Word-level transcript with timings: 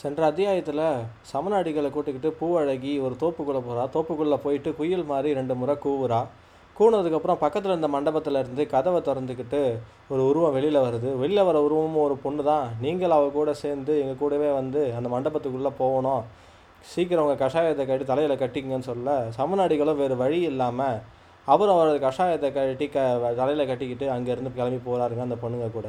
சென்ற 0.00 0.20
அத்தியாயத்தில் 0.30 0.84
சமநாடிகளை 1.30 1.88
கூட்டிக்கிட்டு 1.94 2.30
பூவழகி 2.40 2.92
ஒரு 3.06 3.14
தோப்புக்குள்ளே 3.22 3.62
போகிறா 3.68 3.84
தோப்புக்குள்ளே 3.94 4.38
போயிட்டு 4.44 4.70
குயில் 4.80 5.08
மாதிரி 5.12 5.28
ரெண்டு 5.38 5.54
முறை 5.60 5.74
கூவுறா. 5.84 6.20
கூனதுக்கப்புறம் 6.76 7.40
பக்கத்தில் 7.42 7.72
இருந்த 7.72 7.88
மண்டபத்தில் 7.94 8.38
இருந்து 8.40 8.64
கதவை 8.74 9.00
திறந்துக்கிட்டு 9.08 9.60
ஒரு 10.12 10.22
உருவம் 10.30 10.54
வெளியில் 10.56 10.84
வருது. 10.84 11.10
வெளியில் 11.22 11.46
வர 11.48 11.60
உருவமும் 11.66 12.04
ஒரு 12.04 12.16
பொண்ணு 12.24 12.42
தான் 12.50 12.66
நீங்கள் 12.84 13.14
அவள் 13.16 13.36
கூட 13.38 13.52
சேர்ந்து 13.62 13.94
எங்கள் 14.02 14.20
கூடவே 14.22 14.50
வந்து 14.60 14.82
அந்த 14.98 15.08
மண்டபத்துக்குள்ளே 15.14 15.72
போகணும். 15.82 16.22
சீக்கிரம் 16.92 17.24
உங்கள் 17.26 17.42
கஷாயத்தை 17.44 17.86
கட்டி 17.86 18.04
தலையில் 18.12 18.40
கட்டிங்கன்னு 18.42 18.88
சொல்ல 18.90 19.16
சமநாடிகளும் 19.38 20.00
வேறு 20.02 20.16
வழி 20.22 20.38
இல்லாமல் 20.50 21.00
அவரும் 21.48 21.76
அவரது 21.76 21.98
கஷாயத்தை 22.06 22.50
கட்டி 22.58 22.88
க 22.94 23.08
தலையில் 23.40 23.68
கட்டிக்கிட்டு 23.70 24.06
அங்கேருந்து 24.16 24.54
கிளம்பி 24.58 24.80
போகிறாருங்க 24.86 25.24
அந்த 25.26 25.38
பொண்ணுங்க 25.42 25.68
கூட. 25.78 25.88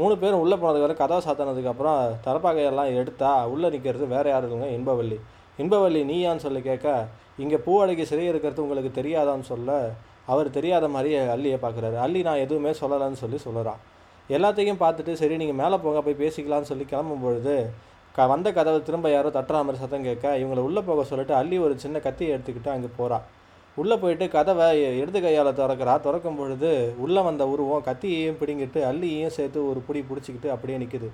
மூணு 0.00 0.14
பேரும் 0.22 0.42
உள்ளே 0.44 0.56
போனதுக்கப்புறம் 0.62 1.00
கதவை 1.02 1.20
சாத்தினதுக்கப்புறம் 1.26 2.00
தரப்பாகையெல்லாம் 2.26 2.92
எடுத்தா 3.00 3.30
உள்ளே 3.52 3.68
நிற்கிறது 3.74 4.06
வேறு 4.14 4.30
யார் 4.32 4.46
இல்லைங்க 4.46 4.68
இன்பவள்ளி. 4.78 5.18
இன்பவள்ளி 5.62 6.00
நீயான்னு 6.10 6.44
சொல்லி 6.46 6.60
கேட்க 6.68 6.88
இங்கே 7.42 7.58
பூவடைக்கு 7.66 8.04
சிறை 8.10 8.26
இருக்கிறது 8.32 8.64
உங்களுக்கு 8.64 8.90
தெரியாதான்னு 9.00 9.46
சொல்ல 9.52 9.70
அவர் 10.32 10.48
தெரியாத 10.56 10.88
மாதிரி 10.94 11.10
அள்ளியை 11.34 11.58
பார்க்குறாரு. 11.62 11.96
அள்ளி 12.04 12.20
நான் 12.28 12.42
எதுவுமே 12.44 12.72
சொல்லலைன்னு 12.82 13.20
சொல்லி 13.22 13.38
சொல்லுறான். 13.46 13.80
எல்லாத்தையும் 14.36 14.80
பார்த்துட்டு 14.82 15.12
சரி 15.20 15.36
நீங்கள் 15.42 15.60
மேலே 15.60 15.76
போங்க 15.84 16.00
போய் 16.06 16.20
பேசிக்கலாம்னு 16.22 16.70
சொல்லி 16.70 16.84
கிளம்பும் 16.90 17.24
பொழுது 17.24 17.54
க 18.16 18.26
வந்த 18.32 18.48
கதவை 18.58 18.78
திரும்ப 18.88 19.08
யாரோ 19.10 19.28
தட்டுற 19.34 19.56
மாதிரி 19.66 19.80
சத்தம் 19.82 20.06
கேட்க 20.08 20.26
இவங்களை 20.42 20.62
உள்ளே 20.68 20.80
போக 20.88 21.04
சொல்லிட்டு 21.10 21.34
அள்ளி 21.40 21.56
ஒரு 21.64 21.74
சின்ன 21.84 21.96
கத்தியை 22.06 22.30
எடுத்துக்கிட்டு 22.34 22.70
அங்கே 22.74 22.90
போகிறா 22.98 23.18
உள்ளே 23.74 23.96
போயிட்டு 23.96 24.28
கதவை 24.28 24.98
இடது 25.00 25.20
கையால் 25.20 25.58
திறக்கிறா. 25.60 26.00
திறக்கும் 26.00 26.36
பொழுது 26.36 26.94
உள்ளே 26.98 27.20
வந்த 27.20 27.48
உருவம் 27.48 27.84
கத்தியையும் 27.86 28.38
பிடிங்கிட்டு 28.40 28.80
அள்ளியையும் 28.90 29.34
சேர்த்து 29.38 29.68
ஒரு 29.70 29.80
பிடி 29.86 30.04
பிடிச்சிக்கிட்டு 30.10 30.48
அப்படியே 30.50 30.78
நிற்குது 30.78 31.10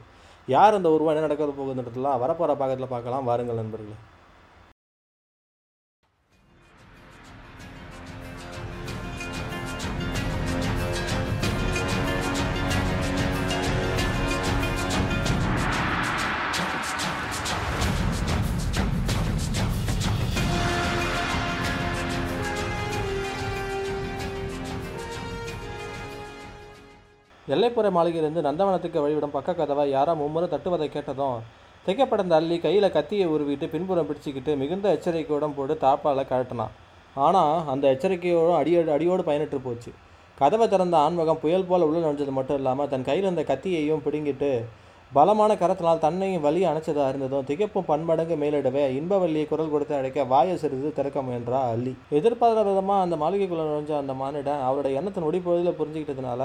யார் 0.46 0.74
அந்த 0.74 0.90
உருவம்? 0.90 1.14
என்ன 1.14 1.26
நடக்க 1.26 1.44
போகுதுன்றதுலாம் 1.44 2.22
வரப்போகிற 2.24 2.54
பாக்கத்தில் 2.62 2.94
பார்க்கலாம். 2.94 3.24
வாருங்கள் 3.24 3.60
நண்பர்களே. 3.62 3.96
வெள்ளைப்புற 27.56 27.88
மாளிகையிலிருந்து 27.96 28.46
நந்தவனத்துக்கு 28.46 29.02
வழிவிடும் 29.02 29.34
பக்க 29.36 29.50
கதவை 29.58 29.84
யாரோ 29.96 30.12
மும்முறை 30.20 30.46
தட்டுவதை 30.54 30.86
கேட்டதும் 30.94 31.36
திகைப்படந்த 31.86 32.32
அள்ளி 32.38 32.56
கையில் 32.64 32.86
கத்தியை 32.96 33.26
உருவிட்டு 33.34 33.66
பின்புறம் 33.74 34.08
பிடிச்சிக்கிட்டு 34.08 34.52
மிகுந்த 34.62 34.86
எச்சரிக்கையோடும் 34.96 35.54
போட்டு 35.58 35.74
தாப்பால் 35.84 36.20
கழட்டினான். 36.30 36.72
ஆனால் 37.26 37.54
அந்த 37.72 37.84
எச்சரிக்கையோடும் 37.94 38.58
அடியோடு 38.60 38.90
அடியோடு 38.96 39.22
பயனிட்டு 39.28 39.58
போச்சு. 39.66 39.90
கதவை 40.38 40.66
திறந்த 40.74 40.96
ஆன்மகம் 41.04 41.40
புயல் 41.44 41.66
போல் 41.70 41.86
உள்ள 41.88 41.98
நுழைஞ்சது 42.04 42.34
மட்டும் 42.38 42.58
இல்லாமல் 42.60 42.90
தன் 42.92 43.08
கையில் 43.08 43.26
இருந்த 43.28 43.44
கத்தியையும் 43.52 44.04
பிடுங்கிட்டு 44.06 44.50
பலமான 45.16 45.50
கரத்தினால் 45.62 46.04
தன்னையும் 46.06 46.44
வலி 46.46 46.60
அணைச்சதாக 46.70 47.10
இருந்ததும் 47.12 47.48
திகைப்பும் 47.50 47.88
பன்மடங்கு 47.90 48.36
மேலிடவே 48.42 48.84
இன்பவல்லியை 49.00 49.46
குரல் 49.50 49.72
கொடுத்து 49.74 49.94
அழைக்க 49.98 50.24
வாயை 50.32 50.56
சிறிது 50.62 50.90
திறக்க 50.98 51.18
முயன்றா 51.26 51.60
அள்ளி. 51.74 51.92
எதிர்பாராத 52.18 52.64
விதமாக 52.70 53.04
அந்த 53.06 53.16
மாளிகைக்குள்ளே 53.22 53.66
நுழைஞ்ச 53.68 53.94
அந்த 54.02 54.14
மானிடன் 54.22 54.64
அவருடைய 54.68 55.00
எண்ணத்தின் 55.00 55.28
ஒடிப்பொழுதில் 55.28 55.78
புரிஞ்சுக்கிட்டதுனால 55.80 56.42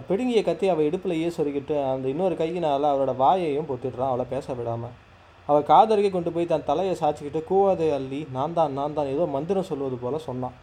பிடுங்கிய 0.00 0.40
கத்தி 0.42 0.66
அவள் 0.72 0.86
இடுப்புலையே 0.88 1.30
சொருகிட்டு 1.36 1.74
அந்த 1.92 2.06
இன்னொரு 2.12 2.34
கையினால் 2.36 2.90
அவளோட 2.90 3.12
வாயையும் 3.16 3.68
பொத்திடுறான். 3.70 4.12
அவளை 4.12 4.24
பேச 4.34 4.54
விடாமல் 4.58 4.94
அவள் 5.48 5.68
காதருகே 5.70 6.10
கொண்டு 6.12 6.30
போய் 6.32 6.52
தன் 6.52 6.68
தலையை 6.70 6.94
சாய்ச்சிக்கிட்டு 7.00 7.40
கூவாதே 7.50 7.88
அள்ளி 7.96 8.20
நான் 8.36 8.56
தான் 8.58 8.72
நான் 8.78 8.94
தான் 8.98 9.10
ஏதோ 9.14 9.24
மந்திரம் 9.36 9.68
சொல்வது 9.70 9.96
போல 10.04 10.18
சொன்னான். 10.28 10.54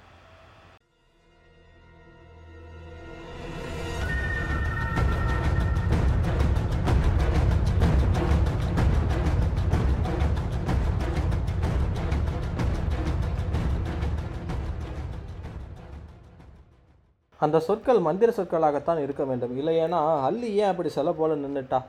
அந்த 17.46 17.58
சொற்கள் 17.68 18.00
மந்திர 18.08 18.30
சொற்களாகத்தான் 18.38 19.02
இருக்க 19.06 19.24
வேண்டும். 19.30 19.54
இல்லையேனா 19.60 20.00
அல்லி 20.28 20.50
ஏன் 20.62 20.72
அப்படி 20.72 20.90
செல்ல 20.98 21.12
போல 21.20 21.38
நின்றுட்டா 21.44 21.80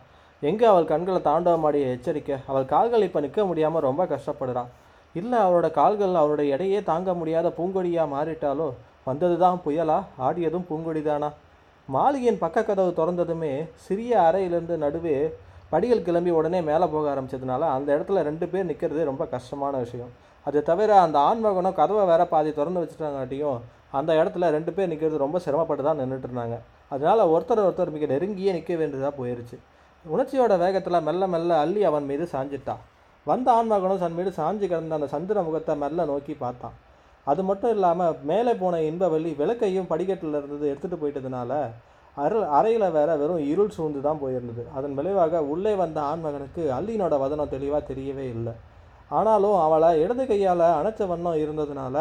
எங்கே 0.43 0.67
அவள் 0.73 0.91
கண்களை 0.93 1.21
தாண்டவமாடிய 1.29 1.87
எச்சரிக்கை? 1.95 2.37
அவள் 2.51 2.67
கால்கள் 2.75 3.07
இப்போ 3.07 3.21
நிற்க 3.25 3.41
முடியாமல் 3.51 3.85
ரொம்ப 3.89 4.03
கஷ்டப்படுறான் 4.13 4.71
இல்லை 5.15 5.39
அவளோட 5.45 5.69
கால்கள் 5.79 6.21
அவளோட 6.21 6.43
எடையே 6.55 6.81
தாங்க 6.91 7.15
முடியாத 7.21 7.49
பூங்கொடியாக 7.57 8.13
மாறிட்டாலோ? 8.15 8.69
வந்தது 9.09 9.37
தான் 9.43 9.59
புயலா? 9.65 9.99
ஆடியதும் 10.27 10.67
பூங்கொடி 10.69 11.03
தானா 11.09 11.29
மாளிகையின் 11.89 12.41
பக்க 12.43 12.59
கதவு 12.69 12.91
திறந்ததுமே 12.99 13.53
சிறிய 13.87 14.13
அறையிலிருந்து 14.29 14.77
நடுவே 14.85 15.17
படிகள் 15.73 16.05
கிளம்பி 16.07 16.33
உடனே 16.39 16.61
மேலே 16.69 16.87
போக 16.93 17.05
ஆரம்பிச்சதுனால 17.15 17.63
அந்த 17.77 17.89
இடத்துல 17.97 18.23
ரெண்டு 18.29 18.47
பேர் 18.53 18.69
நிற்கிறது 18.71 19.11
ரொம்ப 19.11 19.25
கஷ்டமான 19.35 19.75
விஷயம். 19.85 20.11
அது 20.47 20.59
தவிர 20.71 20.91
அந்த 21.07 21.17
ஆண்மகனும் 21.29 21.79
கதவை 21.81 22.05
வேற 22.13 22.23
பாதி 22.33 22.51
திறந்து 22.59 22.83
வச்சுட்டாங்காட்டியும் 22.83 23.59
அந்த 23.99 24.11
இடத்துல 24.21 24.51
ரெண்டு 24.57 24.73
பேர் 24.77 24.91
நிற்கிறது 24.93 25.25
ரொம்ப 25.25 25.41
சிரமப்பட்டு 25.47 25.85
தான் 25.89 26.01
நின்றுட்டு 26.03 26.29
இருந்தாங்க 26.29 26.57
அதனால் 26.95 27.23
ஒருத்தர் 27.35 27.67
ஒருத்தர் 27.67 27.95
மிக 27.97 28.07
நெருங்கியே 28.15 28.53
நிற்க 28.57 28.75
வேண்டியதாக 28.81 29.13
போயிடுச்சு 29.19 29.59
உணர்ச்சியோட 30.05 30.55
வேகத்தில் 30.65 31.05
மெல்ல 31.09 31.25
மெல்ல 31.35 31.59
அள்ளி 31.65 31.81
அவன் 31.89 32.09
மீது 32.11 32.27
சாஞ்சிட்டான் 32.35 32.85
வந்த 33.27 33.49
ஆண்மகனும் 33.57 34.03
தன் 34.03 34.17
மீது 34.19 34.31
சாஞ்சு 34.39 34.65
கிடந்த 34.69 34.97
அந்த 34.99 35.09
சந்திர 35.15 35.43
முகத்தை 35.47 35.75
மெல்ல 35.83 36.05
நோக்கி 36.11 36.35
பார்த்தான். 36.43 36.77
அது 37.31 37.43
மட்டும் 37.49 37.73
இல்லாமல் 37.75 38.17
மேலே 38.31 38.53
போன 38.63 38.79
இன்பவள்ளி 38.91 39.31
விளக்கையும் 39.41 39.89
படிக்கட்டில் 39.91 40.39
இருந்தது 40.39 40.65
எடுத்துகிட்டு 40.71 41.01
போயிட்டதுனால 41.03 41.51
அரு 42.17 42.39
அறையில் 42.59 42.95
வேற 42.97 43.11
வெறும் 43.21 43.43
இருள் 43.53 43.75
சூழ்ந்து 43.77 44.01
தான் 44.07 44.21
போயிருந்தது. 44.23 44.63
அதன் 44.77 44.97
விளைவாக 44.99 45.43
உள்ளே 45.53 45.73
வந்த 45.83 45.99
ஆண்மகனுக்கு 46.11 46.63
அள்ளியினோட 46.77 47.15
வதனம் 47.25 47.53
தெளிவாக 47.55 47.83
தெரியவே 47.91 48.27
இல்லை. 48.37 48.55
ஆனாலும் 49.19 49.57
அவளை 49.67 49.91
இடது 50.03 50.25
கையால் 50.31 50.65
அணைச்ச 50.81 51.07
வண்ணம் 51.13 51.41
இருந்ததுனால 51.45 51.97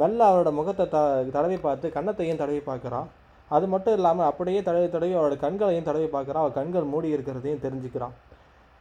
மெல்ல 0.00 0.20
அவரோட 0.30 0.50
முகத்தை 0.58 0.84
த 0.94 0.98
தடவி 1.36 1.58
பார்த்து 1.66 1.86
கன்னத்தையும் 1.96 2.40
தடவி 2.42 2.60
பார்க்குறான். 2.70 3.08
அது 3.48 3.66
மட்டும் 3.72 3.96
இல்லாமல் 3.98 4.28
அப்படியே 4.30 4.60
தடவி 4.68 4.88
தடவி 4.94 5.14
அவரோட 5.18 5.36
கண்களையும் 5.44 5.88
தடவி 5.88 6.08
பார்க்குறான். 6.14 6.42
அவள் 6.44 6.58
கண்கள் 6.58 6.90
மூடி 6.92 7.08
இருக்கிறதையும் 7.16 7.64
தெரிஞ்சுக்கிறான். 7.66 8.14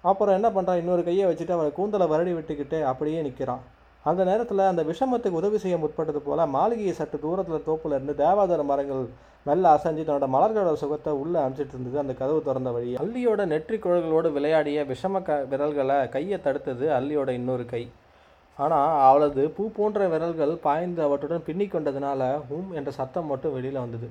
அப்புறம் 0.04 0.36
என்ன 0.38 0.48
பண்ணுறான் 0.56 0.80
இன்னொரு 0.82 1.04
கையை 1.08 1.26
வச்சுட்டு 1.30 1.56
அவளை 1.56 1.72
கூந்தலை 1.78 2.08
வருடி 2.14 2.34
விட்டுக்கிட்டு 2.38 2.80
அப்படியே 2.92 3.22
நிற்கிறான் 3.28 3.64
அந்த 4.10 4.22
நேரத்தில் 4.30 4.70
அந்த 4.72 4.82
விஷமத்துக்கு 4.90 5.40
உதவி 5.40 5.58
செய்ய 5.62 5.76
முற்பட்டது 5.84 6.20
போல் 6.26 6.42
மாளிகையை 6.56 6.94
சற்று 6.98 7.18
தூரத்தில் 7.24 7.66
தோப்புல 7.68 7.96
இருந்து 7.98 8.14
தேவாதார 8.20 8.64
மரங்கள் 8.72 9.06
மெல்ல 9.48 9.72
அசைஞ்சு 9.76 10.04
தன்னோட 10.08 10.28
மலர்களோட 10.36 10.76
சுகத்தை 10.82 11.12
உள்ளே 11.22 11.40
அனுப்பிச்சிட்டு 11.44 11.76
இருந்தது. 11.76 11.98
அந்த 12.04 12.14
கதவு 12.20 12.40
திறந்த 12.48 12.70
வழி. 12.76 12.92
அள்ளியோட 13.04 13.42
நெற்றி 13.54 13.78
குழல்களோடு 13.84 14.30
விளையாடிய 14.38 14.84
விஷம 14.92 15.22
க 15.28 15.38
விரல்களை 15.52 15.98
கையை 16.16 16.38
தடுத்தது 16.46 16.86
அல்லியோட 16.98 17.30
இன்னொரு 17.40 17.66
கை. 17.74 17.84
ஆனால் 18.64 18.92
அவளது 19.08 19.42
பூ 19.56 19.64
போன்ற 19.78 20.08
விரல்கள் 20.14 20.54
பாய்ந்து 20.66 21.02
அவற்றுடன் 21.06 21.46
பின்னி 21.48 21.66
கொண்டதுனால 21.72 22.22
ஹூம் 22.50 22.70
என்ற 22.80 22.92
சத்தம் 23.00 23.30
மட்டும் 23.32 23.56
வெளியில் 23.56 23.84
வந்தது. 23.84 24.08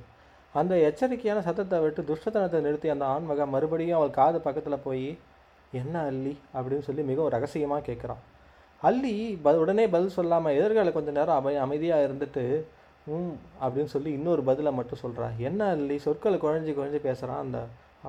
அந்த 0.55 0.75
எச்சரிக்கையான 0.89 1.39
சத்தத்தை 1.47 1.79
விட்டு 1.85 2.01
துஷ்டத்தனத்தை 2.11 2.59
நிறுத்தி 2.67 2.89
அந்த 2.95 3.05
ஆண்மகன் 3.15 3.53
மறுபடியும் 3.55 3.99
அவள் 3.99 4.19
காது 4.19 4.39
பக்கத்தில் 4.47 4.85
போய் 4.87 5.07
என்ன 5.81 5.95
அள்ளி? 6.11 6.35
அப்படின்னு 6.57 6.87
சொல்லி 6.89 7.03
மிகவும் 7.11 7.35
ரகசியமாக 7.37 7.87
கேட்குறான் 7.89 8.23
அள்ளி 8.83 9.15
ப 9.45 9.55
உடனே 9.63 9.85
பதில் 9.95 10.17
சொல்லாமல் 10.19 10.57
எதிர்கால 10.59 10.91
கொஞ்ச 10.97 11.11
நேரம் 11.19 11.39
அமை 11.41 11.55
அமைதியாக 11.65 12.07
இருந்துட்டு 12.07 12.45
ம் 13.07 13.35
அப்படின்னு 13.65 13.91
சொல்லி 13.95 14.11
இன்னொரு 14.19 14.43
பதிலை 14.49 14.71
மட்டும் 14.79 15.03
சொல்கிறா 15.05 15.27
என்ன 15.49 15.61
அள்ளி? 15.75 15.97
சொற்களை 16.07 16.37
குழஞ்சி 16.45 16.73
குழஞ்சி 16.77 17.01
பேசுகிறான் 17.09 17.43
அந்த 17.45 17.59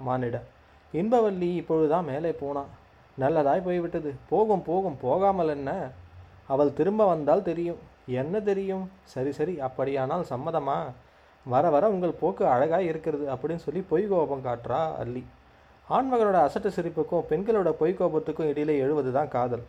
மானிட. 0.08 0.38
இன்பவல்லி 0.94 1.50
இப்பொழுது 1.62 1.88
தான் 1.94 2.10
மேலே 2.12 2.32
போனான். 2.42 2.72
நல்லதாய் 3.18 3.68
போய்விட்டது. 3.68 4.12
போகும் 4.32 4.66
போகும். 4.70 4.98
போகாமல் 5.06 5.54
என்ன? 5.58 5.72
அவள் 6.48 6.74
திரும்ப 6.74 7.06
வந்தால் 7.06 7.48
தெரியும். 7.50 7.78
என்ன 8.08 8.40
தெரியும்? 8.40 8.86
சரி 9.14 9.32
சரி 9.32 9.60
அப்படியானால் 9.60 10.26
சம்மதமா? 10.30 10.78
வர 11.46 11.70
வர 11.70 11.90
உங்கள் 11.90 12.20
போக்கு 12.20 12.44
அழகாக 12.48 12.84
இருக்கிறது 12.84 13.26
அப்படின்னு 13.34 13.64
சொல்லி 13.66 13.82
பொய் 13.90 14.06
கோபம் 14.08 14.46
காட்டுறா 14.46 14.80
அல்லி. 15.02 15.24
ஆண்மகளோட 15.90 16.38
அசட்டு 16.46 16.70
சிரிப்புக்கும் 16.78 17.26
பெண்களோட 17.30 17.72
பொய்க்கோபத்துக்கும் 17.80 18.50
இடையிலே 18.52 18.76
எழுவது 18.78 19.12
தான் 19.12 19.28
காதல். 19.28 19.64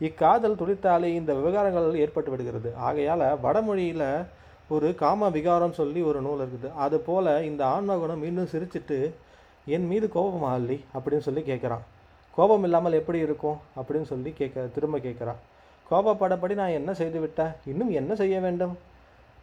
இக்காதல் 0.00 0.58
துடித்தாலே 0.60 1.08
இந்த 1.20 1.32
விவகாரங்கள் 1.34 2.00
ஏற்பட்டு 2.04 2.30
விடுகிறது. 2.30 2.70
ஆகையால் 2.76 3.24
வடமொழியில் 3.40 4.06
ஒரு 4.68 4.94
காம 4.94 5.28
விகாரம் 5.28 5.72
சொல்லி 5.72 6.02
ஒரு 6.02 6.20
நூல் 6.20 6.42
இருக்குது. 6.44 6.68
அது 6.74 7.00
போல் 7.00 7.30
இந்த 7.44 7.62
ஆண்மகனும் 7.66 8.22
மீண்டும் 8.24 8.50
சிரிச்சிட்டு 8.52 8.98
என் 9.64 9.86
மீது 9.86 10.06
கோபமா 10.14 10.50
அல்லி? 10.58 10.84
அப்படின்னு 10.94 11.26
சொல்லி 11.28 11.40
கேட்குறான் 11.40 11.84
கோபம் 12.36 12.62
இல்லாமல் 12.62 12.92
எப்படி 12.92 13.18
இருக்கும்? 13.18 13.58
அப்படின்னு 13.76 14.08
சொல்லி 14.12 14.32
கேட்க 14.32 14.66
திரும்ப 14.74 14.98
கேட்குறான் 14.98 15.40
கோபப்படப்படி 15.90 16.54
நான் 16.54 16.76
என்ன 16.78 16.94
செய்து 16.94 17.20
விட்டேன் 17.20 17.52
இன்னும் 17.70 17.90
என்ன 17.90 18.14
செய்ய 18.14 18.40
வேண்டும்? 18.40 18.74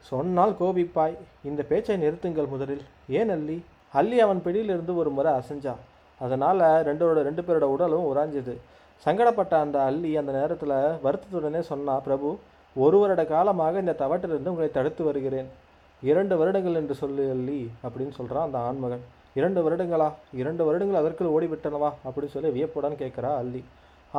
சொன்னால் 0.09 0.53
கோபிப்பாய். 0.59 1.15
இந்த 1.43 1.61
பேச்சை 1.63 1.95
நிறுத்துங்கள் 2.03 2.51
முதலில். 2.53 2.83
ஏன் 3.19 3.29
அல்லி 3.29 3.57
அல்லி 3.99 4.19
அவன் 4.25 4.41
பிடியிலிருந்து 4.45 4.93
ஒரு 5.01 5.09
முறை 5.09 5.31
அசைஞ்சான். 5.39 5.81
அதனால் 6.19 6.59
ரெண்டோட 6.87 7.21
ரெண்டு 7.27 7.41
பேரோட 7.47 7.65
உடலும் 7.73 8.07
உராஞ்சுது. 8.11 8.53
சங்கடப்பட்ட 9.05 9.53
அந்த 9.63 9.77
அல்லி 9.89 10.11
அந்த 10.21 10.31
நேரத்தில் 10.31 10.75
வருத்தத்துடனே 11.05 11.59
சொன்னா 11.71 11.95
பிரபு 12.07 12.29
ஒரு 12.75 12.97
வருட 12.99 13.25
காலமாக 13.25 13.79
இந்த 13.79 13.95
தவட்டிலிருந்து 13.99 14.51
உங்களை 14.53 14.69
தடுத்து 14.71 15.03
வருகிறேன். 15.03 15.49
இரண்டு 16.01 16.37
வருடங்கள் 16.37 16.79
என்று 16.81 16.95
சொல்லு 17.01 17.25
அல்லி 17.35 17.59
அப்படின்னு 17.87 18.15
சொல்கிறான் 18.19 18.47
அந்த 18.47 18.57
ஆண்மகன். 18.57 19.03
இரண்டு 19.39 19.59
வருடங்களா? 19.65 20.09
இரண்டு 20.41 20.65
வருடங்கள் 20.65 21.01
அதற்குள் 21.01 21.33
ஓடிவிட்டனவா? 21.35 21.89
அப்படின்னு 22.07 22.33
சொல்லி 22.35 22.49
வியப்புடன் 22.49 23.01
கேட்குறா 23.01 23.31
அல்லி 23.41 23.63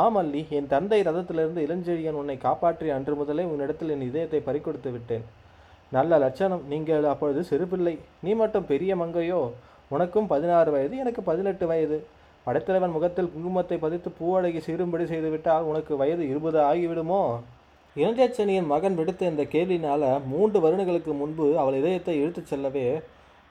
ஆம் 0.02 0.16
அல்லி 0.20 0.40
என் 0.56 0.70
தந்தை 0.72 0.98
ரதத்திலிருந்து 1.08 1.60
இளஞ்செழியன் 1.66 2.18
உன்னை 2.20 2.36
காப்பாற்றி 2.46 2.88
அன்று 2.96 3.14
முதலே 3.20 3.44
உன்னிடத்தில் 3.52 3.92
என் 3.94 4.06
இதயத்தை 4.08 4.40
பறிக்கொடுத்து 4.46 4.90
விட்டேன். 4.94 5.24
நல்ல 5.92 6.18
லட்சணம். 6.24 6.64
நீங்கள் 6.72 7.04
அப்பொழுது 7.12 7.42
சிறுபிள்ளை. 7.50 7.94
நீ 8.24 8.30
மட்டும் 8.40 8.68
பெரிய 8.72 8.92
மங்கையோ? 9.02 9.40
உனக்கும் 9.94 10.30
பதினாறு 10.32 10.70
வயது 10.74 10.94
எனக்கு 11.02 11.22
பதினெட்டு 11.30 11.66
வயது. 11.70 11.98
படைத்தலைவன் 12.46 12.94
முகத்தில் 12.96 13.30
குங்குமத்தை 13.34 13.76
பதித்து 13.84 14.08
பூவழகி 14.18 14.60
சீரும்படி 14.66 15.04
செய்துவிட்டால் 15.12 15.66
உனக்கு 15.70 15.94
வயது 16.02 16.24
இருபது 16.32 16.58
ஆகிவிடுமோ? 16.70 17.22
இளஞ்சனியின் 17.96 18.68
மகன் 18.72 18.98
விடுத்த 18.98 19.22
இந்த 19.32 19.44
கேள்வினால 19.54 20.02
மூன்று 20.32 20.58
வருடங்களுக்கு 20.64 21.12
முன்பு 21.20 21.46
அவள் 21.62 21.78
இதயத்தை 21.80 22.14
இழுத்துச் 22.22 22.50
செல்லவே 22.52 22.86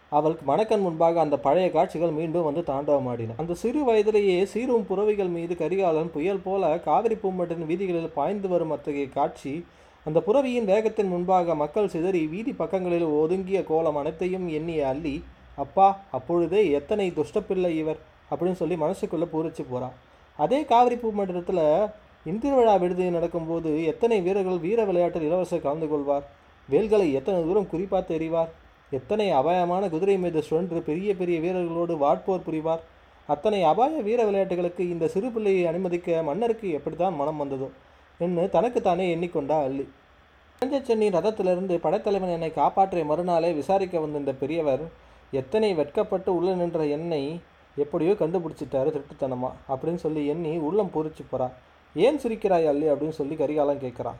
அவளுக்கு 0.09 0.43
மணக்கண் 0.45 0.81
முன்பாக 0.81 1.19
அந்த 1.19 1.37
பழைய 1.37 1.71
காட்சிகள் 1.71 2.11
மீண்டும் 2.11 2.43
வந்து 2.43 2.61
தாண்டவமாடின. 2.61 3.35
அந்த 3.37 3.53
சிறு 3.53 3.83
வயதிலேயே 3.83 4.45
சீரும் 4.45 4.85
புறவிகள் 4.85 5.27
மீது 5.27 5.55
கரிகாலன் 5.55 6.11
புயல் 6.11 6.43
போல 6.43 6.79
காவிரி 6.79 7.15
பூம்பட்டின் 7.15 7.65
வீதிகளில் 7.65 8.15
பாய்ந்து 8.19 8.47
வரும் 8.47 8.71
அத்தகைய 8.71 9.09
காட்சி 9.09 9.65
அந்த 10.05 10.19
புறவியின் 10.19 10.69
வேகத்தின் 10.71 11.07
முன்பாக 11.07 11.55
மக்கள் 11.55 11.89
சிதறி 11.89 12.27
வீதி 12.27 12.53
பக்கங்களில் 12.53 13.03
ஒதுங்கிய 13.03 13.63
கோலம் 13.63 13.95
அனைத்தையும் 13.95 14.47
எண்ணிய 14.47 14.87
அள்ளி 14.87 15.15
அப்பா 15.55 15.87
அப்பொழுதே 16.11 16.61
எத்தனை 16.69 17.11
துஷ்டப்பிள்ளை 17.11 17.71
இவர்? 17.81 17.99
அப்படின்னு 18.31 18.59
சொல்லி 18.61 18.75
மனசுக்குள்ளே 18.75 19.27
பூரிச்சு 19.33 19.63
போகிறான் 19.69 19.95
அதே 20.39 20.59
காவிரி 20.65 20.95
பூமண்டலத்தில் 20.95 21.89
இந்திரவிழா 22.25 22.79
விடுதி 22.79 23.09
நடக்கும்போது 23.09 23.85
எத்தனை 23.85 24.21
வீரர்கள் 24.21 24.59
வீர 24.59 24.85
விளையாட்டில் 24.85 25.21
இளவரசர் 25.21 25.61
கலந்து 25.61 25.87
கொள்வார்? 25.87 26.25
வேல்களை 26.69 27.13
எத்தனை 27.13 27.43
தூரம் 27.43 27.69
குறிப்பாக 27.69 28.03
தெரிவார் 28.13 28.51
எத்தனை 28.89 29.31
அபாயமான 29.31 29.89
குதிரை 29.89 30.17
மீது 30.17 30.43
சுழன்று 30.43 30.81
பெரிய 30.81 31.15
பெரிய 31.15 31.39
வீரர்களோடு 31.39 31.97
வாட்போர் 31.97 32.41
புரிவார்? 32.51 32.79
அத்தனை 33.27 33.63
அபாய 33.63 34.01
வீர 34.01 34.23
விளையாட்டுகளுக்கு 34.23 34.89
இந்த 34.89 35.07
சிறு 35.07 35.29
பிள்ளையை 35.29 35.67
அனுமதிக்க 35.67 36.23
மன்னருக்கு 36.23 36.71
எப்படித்தான் 36.71 37.15
மனம் 37.15 37.37
வந்ததோ? 37.37 37.69
என்று 38.19 38.49
தனக்குத்தானே 38.49 39.15
எண்ணிக்கொண்டா 39.15 39.63
அள்ளி. 39.63 39.89
சென்னி 40.83 41.09
ரதத்திலிருந்து 41.09 41.77
படைத்தலைவன் 41.77 42.29
என்னை 42.29 42.53
காப்பாற்றிய 42.53 43.05
மறுநாளே 43.05 43.51
விசாரிக்க 43.51 43.99
வந்திருந்த 43.99 44.33
பெரியவர் 44.33 44.81
எத்தனை 45.31 45.73
வெட்கப்பட்டு 45.73 46.35
உள்ள 46.35 46.53
நின்ற 46.53 46.85
என்னை 46.85 47.41
எப்படியோ 47.75 48.11
கண்டுபிடிச்சிட்டாரு 48.11 48.93
திருட்டுத்தனமா? 48.95 49.51
அப்படின்னு 49.69 49.95
சொல்லி 49.95 50.27
எண்ணி 50.27 50.57
உள்ளம் 50.57 50.91
பூரிச்சு 50.93 51.25
போறா. 51.31 51.51
ஏன் 51.95 52.17
சிரிக்கிறாய் 52.17 52.67
அள்ளி? 52.67 52.85
அப்படின்னு 52.85 53.17
சொல்லி 53.19 53.35
கரிகாலம் 53.35 53.83
கேட்குறான் 53.85 54.19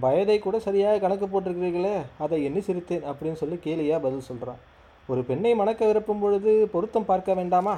வயதை 0.00 0.38
கூட 0.38 0.56
சரியாக 0.58 0.98
கணக்கு 0.98 1.26
போட்டிருக்கிறீர்களே 1.26 1.96
அதை 2.18 2.38
எண்ணி 2.44 2.58
சிரித்தேன் 2.58 3.06
அப்படின்னு 3.10 3.40
சொல்லி 3.42 3.56
கேலியா 3.66 3.98
பதில் 4.00 4.26
சொல்கிறான் 4.30 4.60
ஒரு 5.08 5.20
பெண்ணை 5.22 5.54
மணக்க 5.54 5.86
விருப்பும் 5.86 6.18
பொழுது 6.18 6.68
பொருத்தம் 6.72 7.04
பார்க்க 7.04 7.34
வேண்டாமா? 7.34 7.74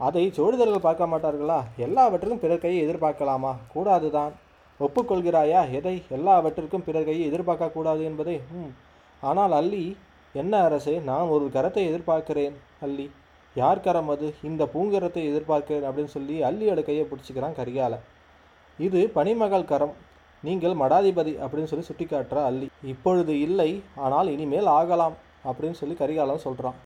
அதை 0.00 0.32
சோடுதல்கள் 0.36 0.86
பார்க்க 0.86 1.06
மாட்டார்களா? 1.06 1.58
எல்லாவற்றிற்கும் 1.76 2.40
பிறர் 2.40 2.62
கையை 2.64 2.80
எதிர்பார்க்கலாமா? 2.86 3.52
கூடாதுதான் 3.74 4.32
ஒப்புக்கொள்கிறாயா? 4.80 5.60
எதை? 5.70 6.02
எல்லாவற்றிற்கும் 6.10 6.84
பிறர் 6.84 7.04
கையை 7.04 7.24
எதிர்பார்க்கக்கூடாது 7.30 8.02
என்பதை. 8.02 8.40
ம் 8.52 8.72
ஆனால் 9.20 9.52
அல்லி 9.52 9.84
என்ன 10.34 10.62
அரசே 10.62 10.94
நான் 10.98 11.32
ஒரு 11.34 11.44
கரத்தை 11.54 11.82
எதிர்பார்க்கிறேன் 11.90 12.54
அல்லி. 12.80 13.10
யார் 13.54 13.80
கரம் 13.80 14.08
அது? 14.08 14.34
இந்த 14.42 14.62
பூங்கரத்தை 14.74 15.22
எதிர்பார்க்கிறேன் 15.32 15.86
அப்படின்னு 15.88 16.14
சொல்லி 16.16 16.36
அல்லியோட 16.42 16.82
கையை 16.82 17.04
பிடிச்சிக்கிறான் 17.04 17.58
கரிகால 17.60 17.94
இது 18.78 19.00
பனிமகள் 19.14 19.64
கரம். 19.64 19.94
நீங்கள் 20.46 20.80
மடாதிபதி 20.80 21.32
அப்படின்னு 21.42 21.70
சொல்லி 21.72 21.88
சுட்டி 21.88 22.04
காட்டுறா 22.04 22.40
அல்லி. 22.50 22.68
இப்பொழுது 22.92 23.34
இல்லை 23.46 23.70
ஆனால் 24.06 24.32
இனிமேல் 24.36 24.70
ஆகலாம் 24.78 25.18
அப்படின்னு 25.50 25.78
சொல்லி 25.80 25.96
கரிகாலம் 26.00 26.44
சொல்கிறான் 26.46 26.78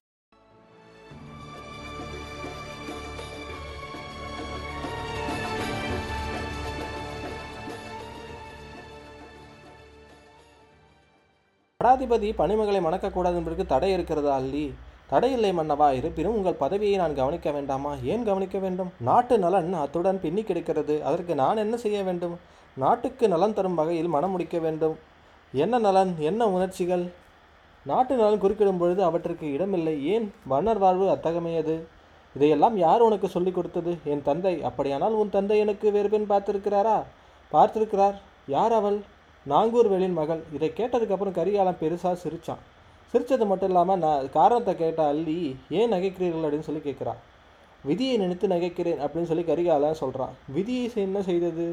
மடாதிபதி 11.79 12.29
பணிமகளை 12.41 12.79
மணக்கக்கூடாது 12.85 13.37
என்பதற்கு 13.39 13.65
தடை 13.73 13.89
இருக்கிறதா 13.95 14.31
அல்லி? 14.41 14.63
தடையில்லை 15.09 15.51
மன்னவா 15.51 15.93
இருப்பினும் 15.93 16.35
உங்கள் 16.35 16.53
பதவியை 16.53 16.97
நான் 16.97 17.15
கவனிக்க 17.15 17.51
வேண்டாமா? 17.51 17.95
ஏன் 18.03 18.23
கவனிக்க 18.23 18.59
வேண்டும்? 18.59 18.93
நாட்டு 18.99 19.39
நலன் 19.39 19.73
அத்துடன் 19.73 20.21
பின்னி 20.21 20.43
கிடைக்கிறது. 20.43 21.03
அதற்கு 21.03 21.35
நான் 21.35 21.57
என்ன 21.57 21.77
செய்ய 21.77 22.03
வேண்டும்? 22.03 22.39
நாட்டுக்கு 22.73 23.27
நலன் 23.27 23.53
தரும் 23.53 23.75
வகையில் 23.75 24.07
மனம் 24.07 24.29
முடிக்க 24.29 24.57
வேண்டும். 24.57 24.97
என்ன 25.53 25.77
நலன்? 25.77 26.15
என்ன 26.19 26.47
உணர்ச்சிகள்? 26.47 27.11
நாட்டு 27.85 28.15
நலன் 28.15 28.41
குறுக்கிடும் 28.41 28.77
பொழுது 28.77 29.03
அவற்றுக்கு 29.03 29.51
இடமில்லை. 29.51 30.07
ஏன்? 30.07 30.33
மன்னர் 30.45 30.77
வாழ்வு 30.77 31.05
அத்தகமையது. 31.05 31.79
இதையெல்லாம் 32.35 32.77
யார் 32.77 33.01
உனக்கு 33.01 33.27
சொல்லிக் 33.27 33.55
கொடுத்தது? 33.55 33.97
என் 34.03 34.23
தந்தை. 34.23 34.63
அப்படியானால் 34.63 35.11
உன் 35.11 35.29
தந்தை 35.29 35.59
எனக்கு 35.59 35.91
வேறு 35.91 36.09
பெண் 36.09 36.25
பார்த்திருக்கிறாரா? 36.29 37.03
பார்த்திருக்கிறார். 37.51 38.15
யார் 38.47 38.73
அவள்? 38.73 38.99
நாங்கூர் 39.49 39.87
வேலின் 39.87 40.13
மகள். 40.13 40.43
இதை 40.53 40.71
கேட்டதுக்கப்புறம் 40.75 41.37
கரிகாலம் 41.37 41.75
பெருசாக 41.81 42.17
சிரிச்சான். 42.23 42.63
சிரித்தது 43.11 43.45
மட்டும் 43.45 43.69
இல்லாமல் 43.69 44.01
நான் 44.05 44.31
காரணத்தை 44.31 44.73
கேட்ட 44.75 45.01
அள்ளி 45.07 45.37
ஏன் 45.69 45.91
நகைக்கிறீர்கள்? 45.91 46.45
அப்படின்னு 46.45 46.67
சொல்லி 46.69 46.81
கேட்குறான் 46.85 47.21
விதியை 47.83 48.15
நினைத்து 48.17 48.47
நகைக்கிறேன் 48.47 49.01
அப்படின்னு 49.03 49.29
சொல்லி 49.31 49.43
கரிகாலன் 49.43 50.01
சொல்கிறான் 50.01 50.33
விதியை 50.55 50.85
என்ன 50.95 51.21
செய்தது? 51.29 51.67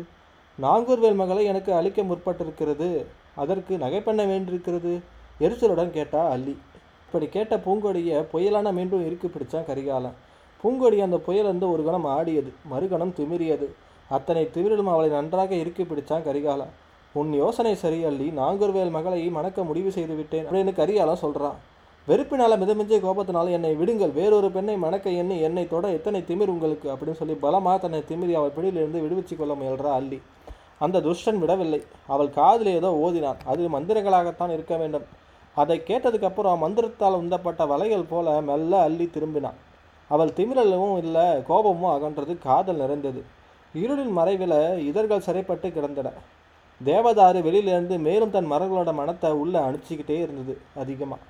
நாங்கூர்வேல் 0.58 1.20
மகளை 1.22 1.44
எனக்கு 1.44 1.70
அழிக்க 1.72 2.03
முற்பட்டிருக்கிறது. 2.03 2.88
அதற்கு 3.43 3.79
நகை 3.79 4.00
பண்ண 4.00 4.22
வேண்டியிருக்கிறது 4.24 4.93
எரிச்சலுடன் 5.41 5.91
கேட்டா 5.91 6.20
அள்ளி. 6.34 6.55
இப்படி 7.06 7.26
கேட்ட 7.29 7.56
பூங்கொடியை 7.64 8.17
புயலான 8.32 8.72
மீண்டும் 8.72 9.05
இறுக்கி 9.06 9.29
பிடிச்சான் 9.29 9.69
கரிகாலன். 9.70 10.17
பூங்கொடி 10.60 10.98
அந்த 11.06 11.19
புயல் 11.26 11.50
வந்து 11.53 11.67
ஒரு 11.72 11.82
கணம் 11.84 12.08
ஆடியது 12.17 12.53
மறுகணம் 12.72 13.17
திமிரியது 13.19 13.67
அத்தனை 14.08 14.43
திமிரிலும் 14.55 14.91
அவளை 14.93 15.10
நன்றாக 15.10 15.55
இறுக்கி 15.55 15.82
பிடிச்சான் 15.82 16.26
கரிகாலன். 16.29 16.72
உன் 17.21 17.33
யோசனை 17.33 17.75
சரி 17.75 18.05
அள்ளி 18.05 18.27
நாங்கூர்வேல் 18.39 18.91
மகளை 18.91 19.29
மணக்க 19.29 19.65
முடிவு 19.65 19.91
செய்து 19.97 20.15
விட்டேன் 20.15 20.47
அப்படின்னு 20.47 20.73
கரிகாலன் 20.75 21.23
சொல்கிறான் 21.25 21.59
வெறுப்பினால 22.09 22.55
மிதமிஞ்ச 22.63 22.94
கோபத்தினால் 23.03 23.51
என்னை 23.56 23.75
விடுங்கள். 23.75 24.11
வேறொரு 24.11 24.51
பெண்ணை 24.51 24.77
மணக்க 24.77 25.11
எண்ணி 25.11 25.37
என்னை 25.41 25.69
தொட 25.69 25.91
எத்தனை 25.91 26.21
திமிர் 26.21 26.53
உங்களுக்கு? 26.55 26.87
அப்படின்னு 26.93 27.19
சொல்லி 27.21 27.35
பலமாக 27.35 27.79
தன்னை 27.79 28.01
திமிரி 28.09 28.33
அவள் 28.33 28.55
பிடியிலிருந்து 28.56 29.03
விடுவிச்சு 29.05 29.37
கொள்ள 29.37 29.55
முயல்றா 29.55 29.93
அள்ளி 29.93 30.19
அந்த 30.79 31.01
துஷ்டன் 31.01 31.39
விடவில்லை. 31.39 31.83
அவள் 32.06 32.31
காதில் 32.31 32.67
ஏதோ 32.67 32.91
ஓதினான். 33.06 33.41
அது 33.44 33.69
மந்திரங்களாகத்தான் 33.69 34.53
இருக்க 34.53 34.77
வேண்டும். 34.77 35.06
அதை 35.55 35.83
கேட்டதுக்கப்புறம் 35.87 36.59
மந்திரத்தால் 36.59 37.19
உந்தப்பட்ட 37.23 37.65
வலைகள் 37.65 38.05
போல 38.09 38.41
மெல்ல 38.41 38.83
அள்ளி 38.83 39.11
திரும்பினான். 39.15 39.59
அவள் 40.09 40.37
திமிரலும் 40.37 40.97
இல்லை 40.97 41.43
கோபமும் 41.47 41.94
அகன்றது 41.97 42.39
காதல் 42.39 42.77
நிறைந்தது. 42.77 43.23
இருளின் 43.75 44.11
மறைவில் 44.11 44.87
இதழ்கள் 44.87 45.27
சிறைப்பட்டு 45.29 45.73
கிடந்தன. 45.73 46.11
தேவதாரு 46.81 47.40
வெளியிலிருந்து 47.43 47.96
மேலும் 47.98 48.31
தன் 48.31 48.50
மரங்களோட 48.52 48.93
மனத்தை 49.00 49.31
உள்ளே 49.43 49.58
அனுப்பிச்சிக்கிட்டே 49.58 50.16
இருந்தது 50.22 50.54
அதிகமாக 50.82 51.20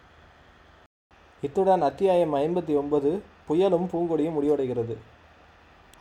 இத்துடன் 1.42 1.82
அத்தியாயம் 1.88 2.34
ஐம்பத்தி 2.34 2.72
ஒன்பது 2.80 3.10
புயலும் 3.48 3.88
பூங்கொடியும் 3.92 4.36
முடிவடைகிறது. 4.36 4.94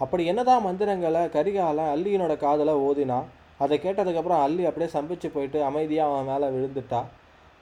அப்படி 0.03 0.25
என்னதான் 0.25 0.63
மந்திரங்களை 0.67 1.21
கரிகால 1.35 1.87
அல்லியினோட 1.95 2.37
காதலை 2.37 2.73
ஓதினா 2.87 3.17
அதை 3.63 3.79
கேட்டதுக்கப்புறம் 3.83 4.43
அல்லி 4.45 4.63
அப்படியே 4.69 4.89
சம்பிச்சு 4.93 5.27
போயிட்டு 5.33 5.59
அமைதியாக 5.63 6.13
அவன் 6.13 6.29
மேலே 6.31 6.47
விழுந்துட்டா. 6.55 7.01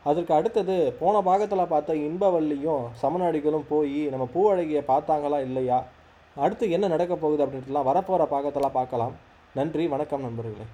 அதற்கு 0.05 0.33
அடுத்தது 0.33 0.75
போன 0.99 1.15
பாகத்தில் 1.29 1.71
பார்த்த 1.73 1.95
இன்பவல்லியும் 2.07 2.85
சமநாடிகளும் 3.01 3.67
போய் 3.71 3.99
நம்ம 4.13 4.27
பூவழகியை 4.35 4.83
பார்த்தாங்களா 4.91 5.39
இல்லையா? 5.47 5.79
அடுத்து 6.35 6.71
என்ன 6.75 6.87
நடக்க 6.87 7.15
போகுது 7.15 7.45
அப்படின்ட்டுலாம் 7.45 7.89
வரப்போகிற 7.89 8.25
பாகத்தெல்லாம் 8.35 8.77
பார்க்கலாம். 8.79 9.15
நன்றி 9.59 9.87
வணக்கம் 9.87 10.25
நண்பர்களே. 10.27 10.67